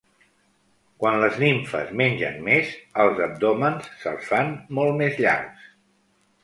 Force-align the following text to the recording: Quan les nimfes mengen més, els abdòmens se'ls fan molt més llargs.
Quan 1.03 1.17
les 1.23 1.37
nimfes 1.43 1.91
mengen 2.01 2.41
més, 2.49 2.73
els 3.05 3.23
abdòmens 3.29 3.93
se'ls 4.07 4.29
fan 4.33 4.53
molt 4.81 5.01
més 5.05 5.25
llargs. 5.27 5.71